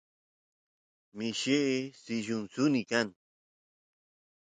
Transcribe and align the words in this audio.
mishi 1.17 1.59
sillun 2.03 2.43
suni 2.53 2.81
kan 2.89 3.07